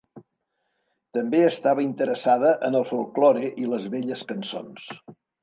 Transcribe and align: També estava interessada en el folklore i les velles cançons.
També 1.17 1.41
estava 1.47 1.83
interessada 1.87 2.55
en 2.71 2.79
el 2.81 2.87
folklore 2.93 3.53
i 3.67 3.71
les 3.75 3.87
velles 3.99 4.27
cançons. 4.33 4.91